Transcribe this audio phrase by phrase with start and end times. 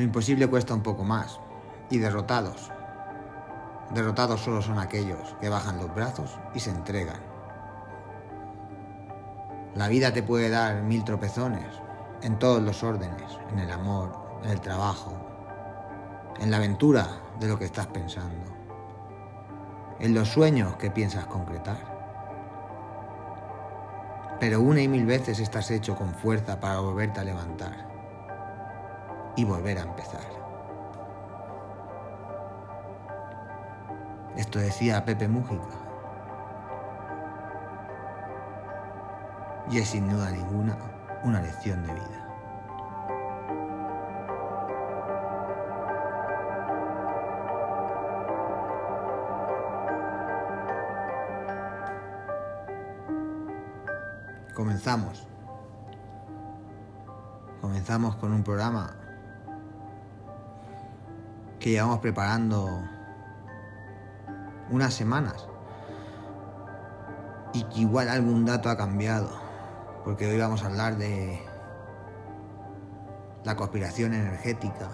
[0.00, 1.40] Lo imposible cuesta un poco más.
[1.90, 2.72] Y derrotados.
[3.92, 7.20] Derrotados solo son aquellos que bajan los brazos y se entregan.
[9.74, 11.66] La vida te puede dar mil tropezones,
[12.22, 15.12] en todos los órdenes, en el amor, en el trabajo,
[16.40, 17.06] en la aventura
[17.38, 18.56] de lo que estás pensando,
[19.98, 21.76] en los sueños que piensas concretar.
[24.40, 27.89] Pero una y mil veces estás hecho con fuerza para volverte a levantar
[29.40, 30.20] y volver a empezar.
[34.36, 35.78] Esto decía Pepe Mújica.
[39.70, 40.76] Y es sin duda ninguna
[41.24, 42.26] una lección de vida.
[54.54, 55.26] Comenzamos.
[57.62, 58.99] Comenzamos con un programa
[61.60, 62.82] que llevamos preparando
[64.70, 65.46] unas semanas
[67.52, 69.28] y que igual algún dato ha cambiado,
[70.04, 71.38] porque hoy vamos a hablar de
[73.44, 74.88] la conspiración energética.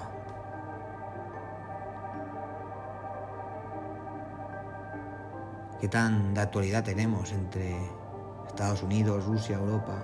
[5.80, 7.76] ¿Qué tan de actualidad tenemos entre
[8.48, 10.02] Estados Unidos, Rusia, Europa?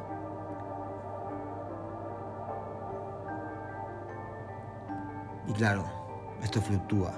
[5.48, 6.02] Y claro,
[6.42, 7.12] esto fluctúa.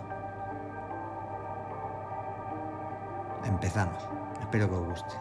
[3.44, 4.02] Empezamos.
[4.40, 5.14] Espero que os guste.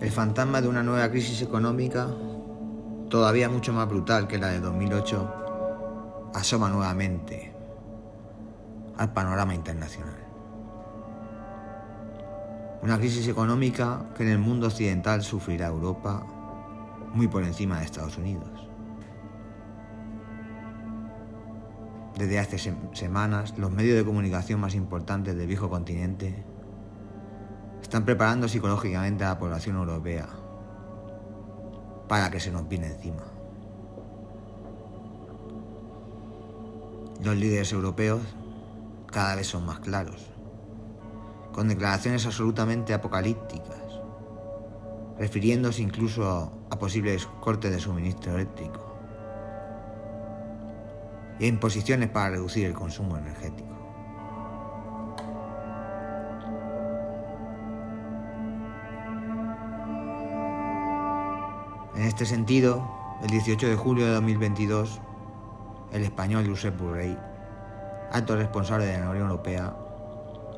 [0.00, 2.08] El fantasma de una nueva crisis económica,
[3.10, 5.39] todavía mucho más brutal que la de 2008,
[6.34, 7.52] asoma nuevamente
[8.96, 10.16] al panorama internacional.
[12.82, 16.24] Una crisis económica que en el mundo occidental sufrirá Europa
[17.12, 18.68] muy por encima de Estados Unidos.
[22.16, 26.44] Desde hace semanas, los medios de comunicación más importantes del viejo continente
[27.80, 30.28] están preparando psicológicamente a la población europea
[32.08, 33.39] para que se nos viene encima.
[37.22, 38.22] Los líderes europeos
[39.12, 40.30] cada vez son más claros,
[41.52, 44.00] con declaraciones absolutamente apocalípticas,
[45.18, 48.96] refiriéndose incluso a posibles cortes de suministro eléctrico
[51.38, 53.68] y a imposiciones para reducir el consumo energético.
[61.96, 62.82] En este sentido,
[63.22, 65.02] el 18 de julio de 2022,
[65.92, 67.18] el español Josep Burrell,
[68.12, 69.74] alto responsable de la Unión Europea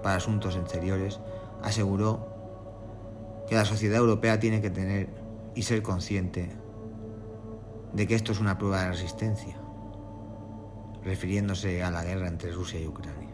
[0.02, 1.20] para Asuntos Exteriores,
[1.62, 5.08] aseguró que la sociedad europea tiene que tener
[5.54, 6.50] y ser consciente
[7.92, 9.56] de que esto es una prueba de resistencia,
[11.04, 13.28] refiriéndose a la guerra entre Rusia y Ucrania.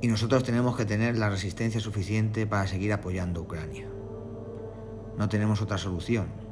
[0.00, 3.88] Y nosotros tenemos que tener la resistencia suficiente para seguir apoyando a Ucrania.
[5.16, 6.43] No tenemos otra solución.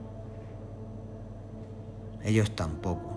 [2.24, 3.12] Ellos tampoco.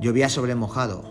[0.00, 1.02] Llovía sobre mojado.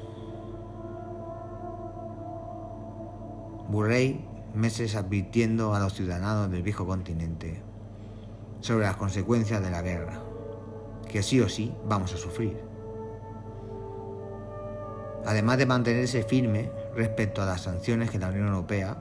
[3.69, 7.61] Burrey meses advirtiendo a los ciudadanos del viejo continente
[8.59, 10.21] sobre las consecuencias de la guerra,
[11.09, 12.59] que sí o sí vamos a sufrir.
[15.25, 18.97] Además de mantenerse firme respecto a las sanciones que la Unión Europea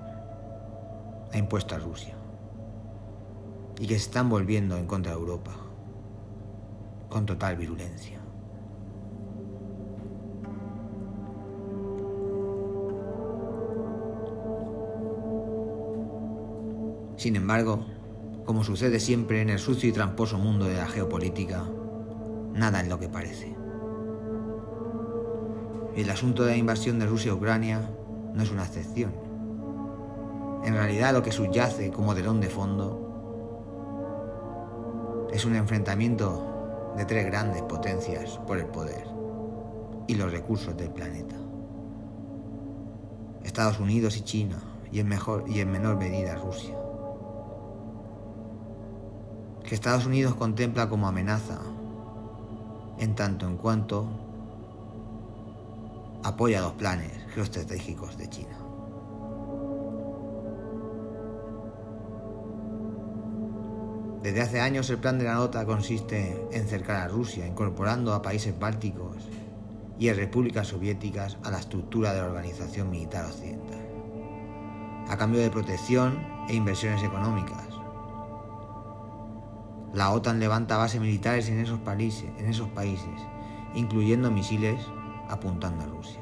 [1.33, 2.15] ha impuesto a Rusia
[3.79, 5.53] y que se están volviendo en contra de Europa
[7.13, 8.19] con total virulencia.
[17.17, 17.85] Sin embargo,
[18.47, 21.65] como sucede siempre en el sucio y tramposo mundo de la geopolítica,
[22.55, 23.55] nada es lo que parece.
[25.95, 27.91] El asunto de la invasión de Rusia a Ucrania
[28.33, 29.13] no es una excepción.
[30.65, 33.11] En realidad lo que subyace como telón de fondo
[35.31, 36.52] es un enfrentamiento
[36.97, 39.07] de tres grandes potencias por el poder
[40.07, 41.37] y los recursos del planeta.
[43.45, 44.59] Estados Unidos y China
[44.91, 45.09] y en,
[45.71, 46.77] menor medida Rusia.
[49.65, 51.59] Que Estados Unidos contempla como amenaza
[52.99, 54.07] en tanto en cuanto
[56.23, 58.59] apoya los planes geoestratégicos de China.
[64.23, 68.23] Desde hace años el plan de la OTAN consiste en cercar a Rusia, incorporando a
[68.23, 69.29] países bálticos
[69.99, 73.81] y a repúblicas soviéticas a la estructura de la organización militar occidental,
[75.09, 77.67] a cambio de protección e inversiones económicas.
[79.93, 83.21] La OTAN levanta bases militares en esos países, en esos países
[83.75, 84.81] incluyendo misiles
[85.29, 86.21] apuntando a Rusia.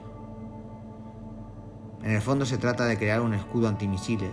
[2.02, 4.32] En el fondo se trata de crear un escudo antimisiles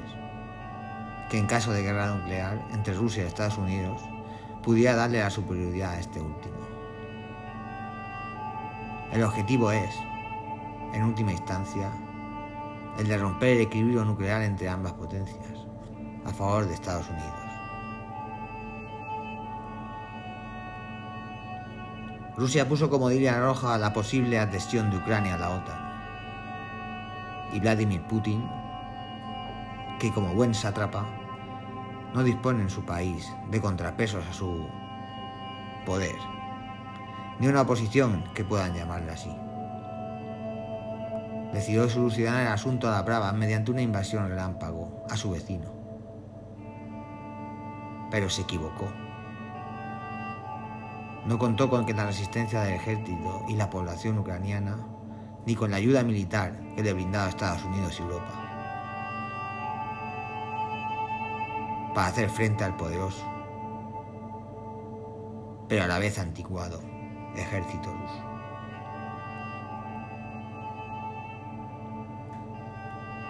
[1.29, 4.01] que en caso de guerra nuclear entre Rusia y Estados Unidos
[4.63, 6.55] pudiera darle la superioridad a este último.
[9.11, 9.95] El objetivo es,
[10.93, 11.91] en última instancia,
[12.99, 15.65] el de romper el equilibrio nuclear entre ambas potencias,
[16.25, 17.47] a favor de Estados Unidos.
[22.35, 25.87] Rusia puso como línea roja la posible adhesión de Ucrania a la OTAN.
[27.53, 28.47] Y Vladimir Putin,
[29.99, 31.05] que como buen sátrapa,
[32.13, 34.67] no dispone en su país de contrapesos a su
[35.85, 36.15] poder,
[37.39, 39.35] ni una oposición que puedan llamarle así.
[41.53, 45.71] Decidió solucionar el asunto a la brava mediante una invasión relámpago a su vecino.
[48.11, 48.87] Pero se equivocó.
[51.25, 54.77] No contó con que la resistencia del ejército y la población ucraniana,
[55.45, 58.46] ni con la ayuda militar que le brindaba Estados Unidos y Europa,
[61.93, 63.25] para hacer frente al poderoso,
[65.67, 66.79] pero a la vez anticuado
[67.35, 68.23] ejército ruso.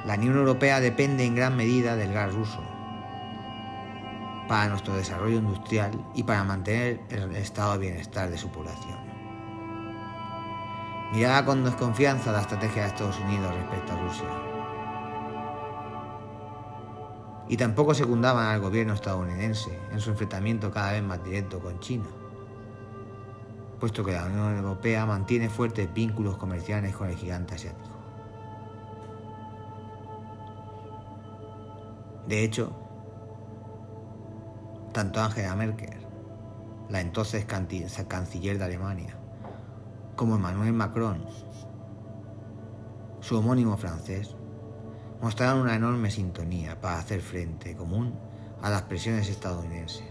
[0.06, 2.62] La Unión Europea depende en gran medida del gas ruso
[4.48, 8.98] para nuestro desarrollo industrial y para mantener el estado de bienestar de su población.
[11.13, 14.56] Miraba con desconfianza la estrategia de Estados Unidos respecto a Rusia.
[17.49, 22.05] Y tampoco secundaban al gobierno estadounidense en su enfrentamiento cada vez más directo con China,
[23.79, 27.95] puesto que la Unión Europea mantiene fuertes vínculos comerciales con el gigante asiático.
[32.27, 32.73] De hecho,
[34.91, 36.05] tanto Angela Merkel,
[36.89, 39.15] la entonces canciller de Alemania,
[40.17, 41.23] como Emmanuel Macron,
[43.21, 44.35] su homónimo francés,
[45.21, 48.13] mostraron una enorme sintonía para hacer frente común
[48.61, 50.05] a las presiones estadounidenses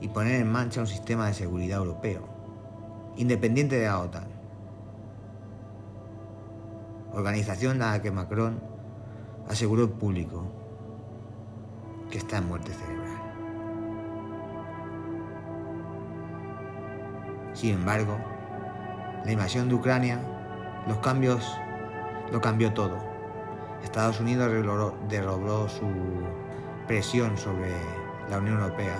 [0.00, 2.28] y poner en marcha un sistema de seguridad europeo,
[3.16, 4.28] independiente de la OTAN,
[7.12, 8.60] organización a la que Macron
[9.48, 10.44] aseguró al público
[12.10, 13.04] que está en muerte cerebral.
[17.52, 18.18] Sin embargo,
[19.24, 20.20] la invasión de Ucrania,
[20.88, 21.56] los cambios,
[22.32, 23.13] lo cambió todo.
[23.84, 24.50] Estados Unidos
[25.08, 25.88] derrobró su
[26.86, 27.70] presión sobre
[28.28, 28.96] la Unión Europea,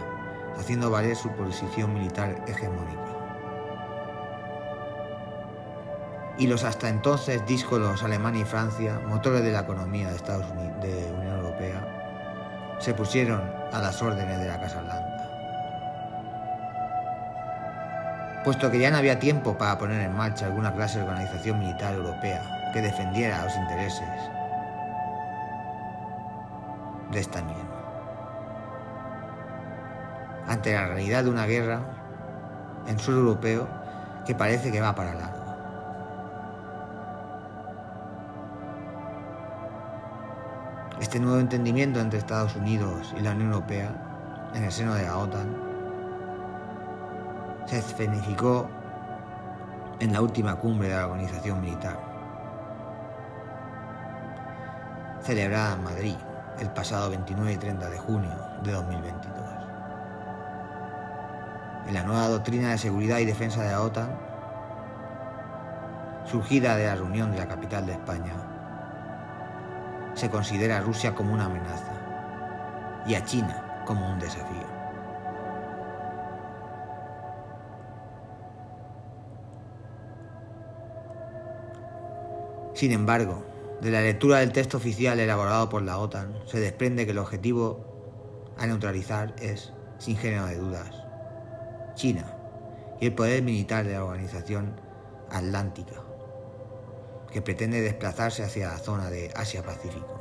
[0.59, 3.01] haciendo valer su posición militar hegemónica.
[6.37, 10.81] Y los hasta entonces díscolos Alemania y Francia, motores de la economía de Estados Unidos,
[10.83, 13.41] de Unión Europea, se pusieron
[13.73, 15.15] a las órdenes de la Casa Blanca.
[18.44, 21.94] puesto que ya no había tiempo para poner en marcha alguna clase de organización militar
[21.94, 24.06] europea que defendiera los intereses
[27.11, 27.65] de esta misma.
[30.46, 31.81] Ante la realidad de una guerra
[32.87, 33.67] en suelo europeo
[34.27, 35.44] que parece que va para largo.
[41.01, 43.91] Este nuevo entendimiento entre Estados Unidos y la Unión Europea
[44.55, 45.55] en el seno de la OTAN
[47.67, 48.69] se escenificó
[50.01, 51.99] en la última cumbre de la organización militar,
[55.23, 56.17] celebrada en Madrid
[56.61, 58.31] el pasado 29 y 30 de junio
[58.63, 59.44] de 2022.
[61.87, 64.08] En la nueva doctrina de seguridad y defensa de la OTAN,
[66.25, 68.32] surgida de la reunión de la capital de España,
[70.15, 71.93] se considera a Rusia como una amenaza
[73.06, 74.75] y a China como un desafío.
[82.75, 83.54] Sin embargo,
[83.84, 88.55] de la lectura del texto oficial elaborado por la OTAN se desprende que el objetivo
[88.56, 91.05] a neutralizar es, sin género de dudas,
[91.94, 92.24] China
[92.98, 94.81] y el poder militar de la organización
[95.31, 95.96] atlántica,
[97.31, 100.19] que pretende desplazarse hacia la zona de Asia-Pacífico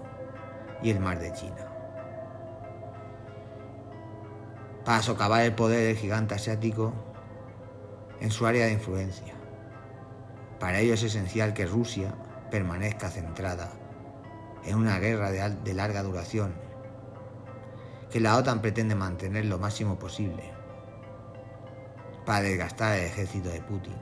[0.81, 1.65] y el mar de China.
[4.83, 6.91] Para socavar el poder del gigante asiático
[8.19, 9.35] en su área de influencia.
[10.59, 12.13] Para ello es esencial que Rusia
[12.53, 13.71] permanezca centrada
[14.63, 16.53] en una guerra de, larga duración
[18.11, 20.51] que la OTAN pretende mantener lo máximo posible
[22.27, 23.95] para desgastar el ejército de Putin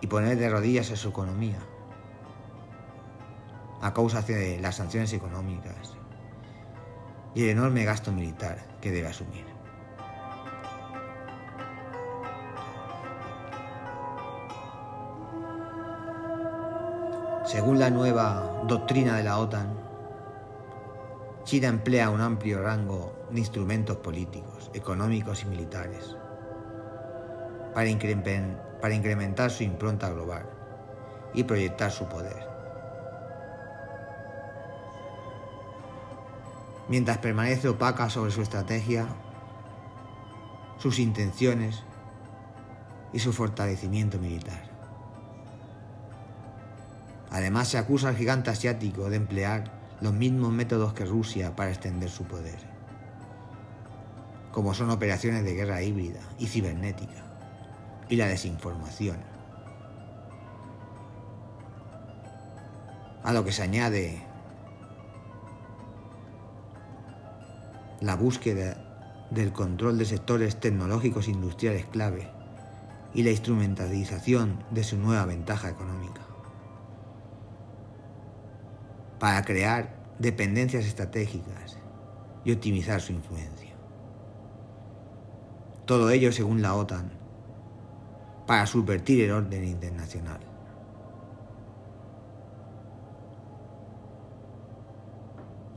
[0.00, 1.60] y poner de rodillas a su economía
[3.80, 5.94] a causa de las sanciones económicas
[7.32, 9.57] y el enorme gasto militar que debe asumir.
[17.48, 19.72] Según la nueva doctrina de la OTAN,
[21.44, 26.14] China emplea un amplio rango de instrumentos políticos, económicos y militares
[27.72, 30.44] para, incrementar su impronta global
[31.32, 32.46] y proyectar su poder.
[36.86, 39.06] Mientras permanece opaca sobre su estrategia,
[40.76, 41.82] sus intenciones
[43.14, 44.67] y su fortalecimiento militar.
[47.30, 52.08] Además, se acusa al gigante asiático de emplear los mismos métodos que Rusia para extender
[52.08, 52.58] su poder,
[54.52, 57.24] como son operaciones de guerra híbrida y cibernética,
[58.08, 59.18] y la desinformación.
[63.24, 64.22] A lo que se añade
[68.00, 72.30] la búsqueda del control de sectores tecnológicos industriales clave
[73.12, 76.27] y la instrumentalización de su nueva ventaja económica
[79.18, 81.78] para crear dependencias estratégicas
[82.44, 83.74] y optimizar su influencia.
[85.84, 87.10] Todo ello según la OTAN,
[88.46, 90.40] para subvertir el orden internacional.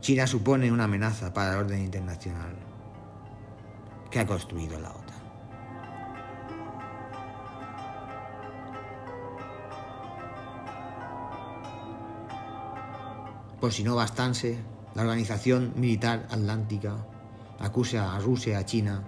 [0.00, 2.56] China supone una amenaza para el orden internacional
[4.10, 5.21] que ha construido la OTAN.
[13.62, 14.58] Por si no bastanse,
[14.96, 16.96] la Organización Militar Atlántica
[17.60, 19.04] acusa a Rusia y a China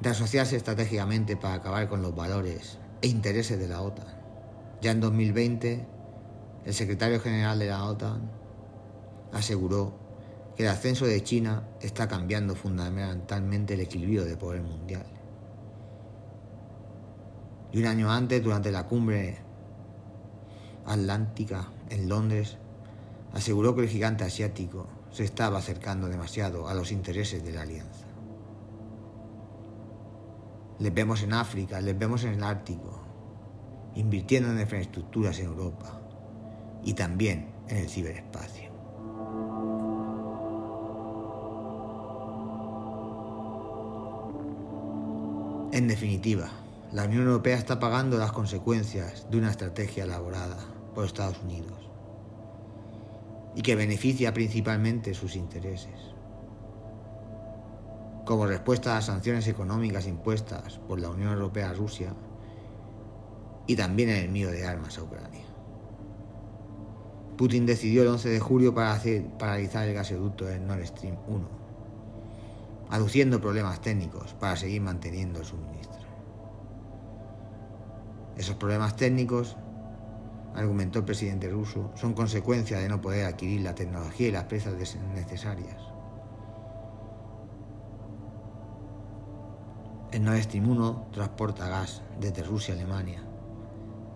[0.00, 4.06] de asociarse estratégicamente para acabar con los valores e intereses de la OTAN.
[4.80, 5.86] Ya en 2020,
[6.64, 8.30] el secretario general de la OTAN
[9.34, 9.92] aseguró
[10.56, 15.04] que el ascenso de China está cambiando fundamentalmente el equilibrio de poder mundial.
[17.72, 19.36] Y un año antes, durante la cumbre
[20.86, 22.56] atlántica en Londres,
[23.34, 28.06] aseguró que el gigante asiático se estaba acercando demasiado a los intereses de la alianza.
[30.78, 33.00] Les vemos en África, les vemos en el Ártico,
[33.96, 36.00] invirtiendo en infraestructuras en Europa
[36.84, 38.70] y también en el ciberespacio.
[45.72, 46.50] En definitiva,
[46.92, 50.58] la Unión Europea está pagando las consecuencias de una estrategia elaborada
[50.94, 51.93] por Estados Unidos
[53.54, 55.94] y que beneficia principalmente sus intereses.
[58.24, 62.14] Como respuesta a las sanciones económicas impuestas por la Unión Europea a Rusia
[63.66, 65.44] y también el envío de armas a Ucrania.
[67.36, 69.00] Putin decidió el 11 de julio para
[69.38, 71.48] paralizar el gasoducto del Nord Stream 1,
[72.90, 76.04] aduciendo problemas técnicos para seguir manteniendo el suministro.
[78.36, 79.56] Esos problemas técnicos
[80.54, 84.74] argumentó el presidente ruso, son consecuencia de no poder adquirir la tecnología y las presas
[85.14, 85.76] necesarias.
[90.12, 93.20] El Nord Stream 1 transporta gas desde Rusia a Alemania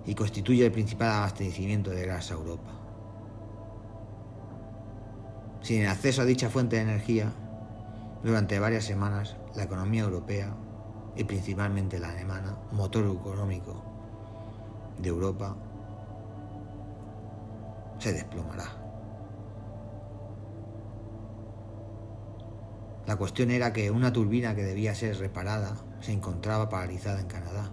[0.07, 2.71] y constituye el principal abastecimiento de gas a Europa.
[5.61, 7.33] Sin el acceso a dicha fuente de energía,
[8.23, 10.55] durante varias semanas la economía europea
[11.17, 13.83] y principalmente la alemana, motor económico
[14.99, 15.57] de Europa,
[17.99, 18.89] se desplomará.
[23.07, 27.73] La cuestión era que una turbina que debía ser reparada se encontraba paralizada en Canadá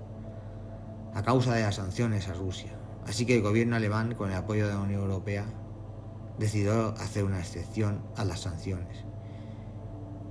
[1.13, 2.71] a causa de las sanciones a Rusia.
[3.05, 5.45] Así que el gobierno alemán, con el apoyo de la Unión Europea,
[6.39, 9.05] decidió hacer una excepción a las sanciones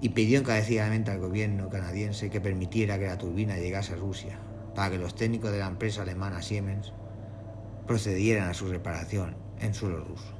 [0.01, 4.39] y pidió encarecidamente al gobierno canadiense que permitiera que la turbina llegase a Rusia
[4.75, 6.93] para que los técnicos de la empresa alemana Siemens
[7.87, 10.33] procedieran a su reparación en suelo ruso.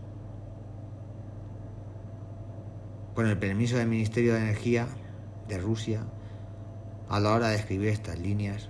[3.15, 4.87] Con el permiso del Ministerio de Energía
[5.49, 6.05] de Rusia,
[7.09, 8.69] a la hora de escribir estas líneas,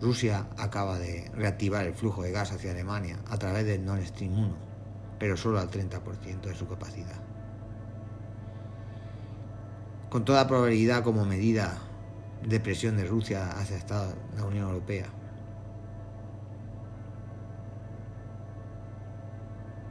[0.00, 4.32] Rusia acaba de reactivar el flujo de gas hacia Alemania a través del Nord Stream
[4.32, 4.56] 1,
[5.18, 7.20] pero solo al 30% de su capacidad.
[10.08, 11.78] Con toda probabilidad como medida
[12.46, 13.78] de presión de Rusia hacia
[14.36, 15.06] la Unión Europea.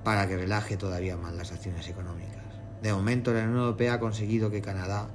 [0.10, 2.44] Para que relaje todavía más las acciones económicas.
[2.82, 5.08] De momento, la Unión Europea ha conseguido que Canadá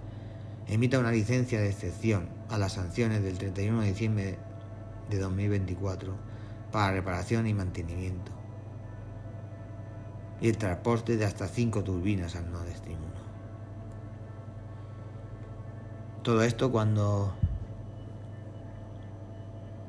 [0.68, 4.38] emita una licencia de excepción a las sanciones del 31 de diciembre
[5.10, 6.14] de 2024
[6.70, 8.30] para reparación y mantenimiento
[10.40, 13.08] y el transporte de hasta 5 turbinas al Nord Stream 1.
[16.22, 17.34] Todo esto cuando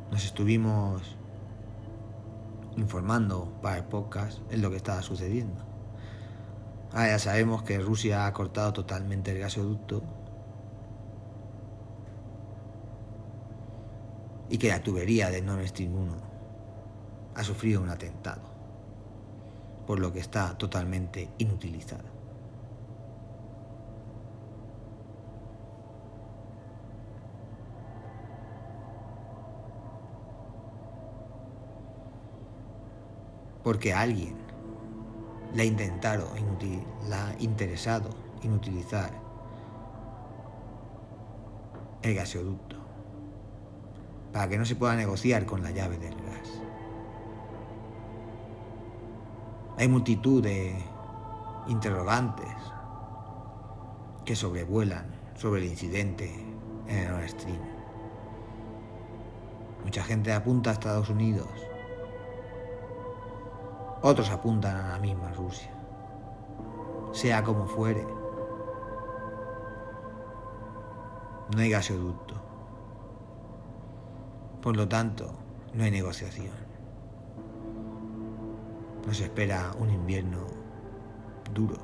[0.10, 1.16] nos estuvimos
[2.77, 5.63] informando para el podcast en lo que estaba sucediendo.
[6.91, 10.03] Ahora ya sabemos que Rusia ha cortado totalmente el gasoducto
[14.50, 16.13] y que la tubería de Nord Stream 1
[17.36, 18.44] ha sufrido un atentado,
[19.86, 22.15] por lo que está totalmente inutilizada.
[33.66, 34.36] Porque alguien
[35.56, 36.30] la ha intentado,
[37.10, 38.12] la interesado
[38.44, 39.10] inutilizar
[42.04, 42.76] el gasoducto
[44.32, 46.62] para que no se pueda negociar con la llave del gas.
[49.80, 50.78] Hay multitud de
[51.68, 52.54] interrogantes
[54.26, 56.32] que sobrevuelan sobre el incidente
[56.88, 57.62] en el Nord Stream.
[59.84, 61.48] Mucha gente apunta a Estados Unidos.
[64.08, 65.72] Otros apuntan a la misma Rusia.
[67.12, 68.06] Sea como fuere,
[71.52, 72.36] no hay gasoducto.
[74.62, 75.34] Por lo tanto,
[75.74, 76.54] no hay negociación.
[79.08, 80.46] Nos espera un invierno
[81.52, 81.78] duro.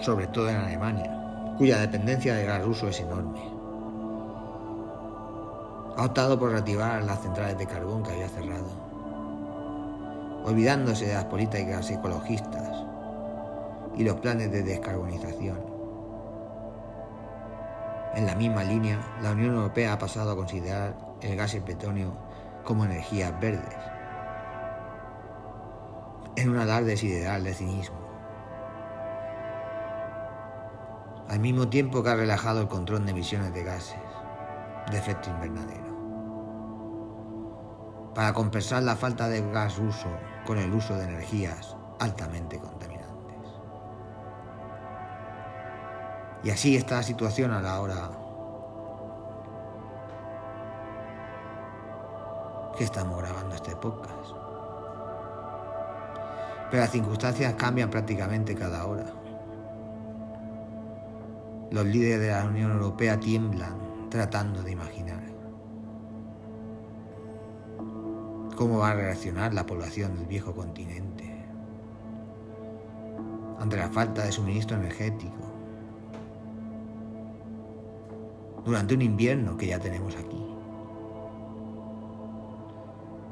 [0.00, 3.40] Sobre todo en Alemania, cuya dependencia del gas ruso es enorme.
[5.96, 8.70] Ha optado por reactivar las centrales de carbón que había cerrado,
[10.44, 12.84] olvidándose de las políticas ecologistas
[13.96, 15.58] y los planes de descarbonización.
[18.14, 21.62] En la misma línea, la Unión Europea ha pasado a considerar el gas y el
[21.62, 22.12] petróleo
[22.64, 23.76] como energías verdes,
[26.36, 27.99] en un alarde sideral de cinismo.
[31.30, 34.00] Al mismo tiempo que ha relajado el control de emisiones de gases
[34.90, 35.96] de efecto invernadero.
[38.16, 40.08] Para compensar la falta de gas ruso
[40.44, 43.48] con el uso de energías altamente contaminantes.
[46.42, 48.10] Y así está la situación a la hora
[52.76, 54.32] que estamos grabando este podcast.
[56.72, 59.19] Pero las circunstancias cambian prácticamente cada hora.
[61.70, 65.22] Los líderes de la Unión Europea tiemblan tratando de imaginar
[68.56, 71.32] cómo va a reaccionar la población del viejo continente
[73.58, 75.50] ante la falta de suministro energético
[78.64, 80.44] durante un invierno que ya tenemos aquí.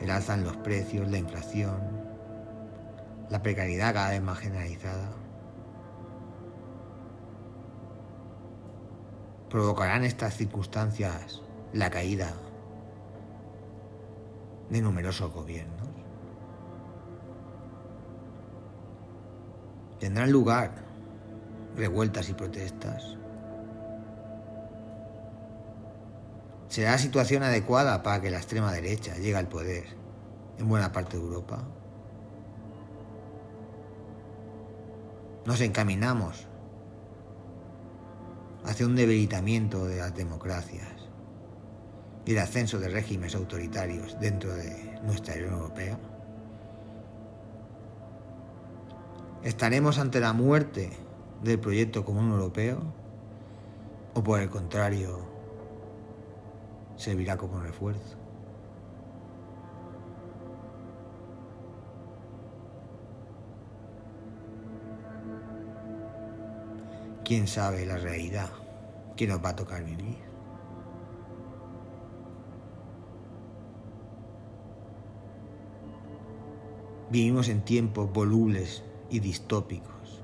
[0.00, 1.78] El alza en los precios, la inflación,
[3.28, 5.10] la precariedad cada vez más generalizada.
[9.50, 12.34] Provocarán estas circunstancias la caída
[14.70, 15.88] de numerosos gobiernos.
[19.98, 20.70] Tendrán lugar
[21.76, 23.16] revueltas y protestas.
[26.68, 29.84] ¿Será la situación adecuada para que la extrema derecha llegue al poder
[30.58, 31.64] en buena parte de Europa?
[35.46, 36.47] Nos encaminamos
[38.64, 40.88] hacia un debilitamiento de las democracias
[42.26, 45.98] y el ascenso de regímenes autoritarios dentro de nuestra Unión Europea?
[49.42, 50.90] ¿Estaremos ante la muerte
[51.42, 52.82] del proyecto común europeo?
[54.14, 55.20] ¿O por el contrario,
[56.96, 58.27] servirá como refuerzo?
[67.28, 68.48] Quién sabe la realidad
[69.14, 70.16] que nos va a tocar vivir.
[77.10, 80.22] Vivimos en tiempos volubles y distópicos.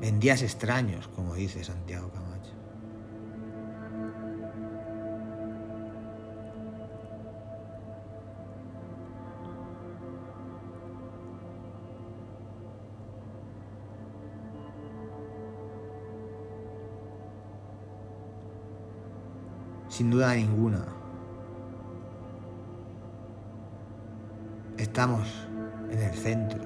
[0.00, 2.31] En días extraños, como dice Santiago Camacho.
[19.92, 20.86] Sin duda ninguna.
[24.78, 25.28] Estamos
[25.90, 26.64] en el centro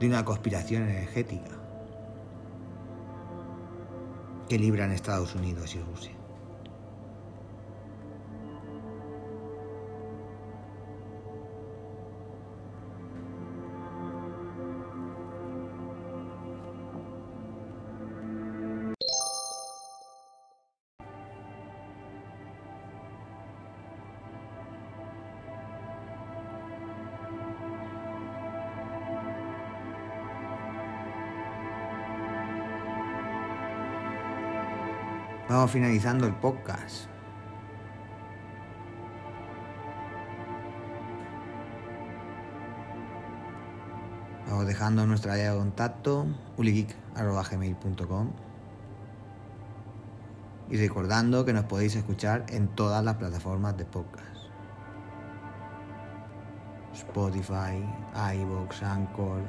[0.00, 1.50] de una conspiración energética
[4.48, 6.23] que libran Estados Unidos y Rusia.
[35.54, 37.06] Vamos finalizando el podcast.
[44.48, 48.32] Vamos dejando nuestra área de contacto uligeek.gmail.com
[50.70, 54.48] y recordando que nos podéis escuchar en todas las plataformas de podcast.
[56.94, 57.80] Spotify,
[58.34, 59.42] iVoox, Anchor,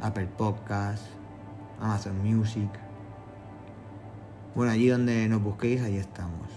[0.00, 1.08] Apple Podcasts,
[1.80, 2.85] Amazon Music.
[4.56, 6.48] Bueno, allí donde nos busquéis, ahí estamos.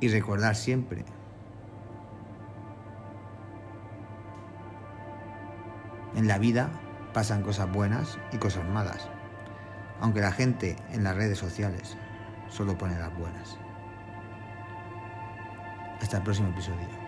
[0.00, 1.04] Y recordar siempre.
[6.16, 6.70] En la vida
[7.12, 9.10] pasan cosas buenas y cosas malas.
[10.00, 11.98] Aunque la gente en las redes sociales
[12.48, 13.58] solo pone las buenas.
[16.00, 17.01] Hasta el próximo episodio.